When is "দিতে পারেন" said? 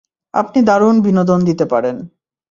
1.45-1.95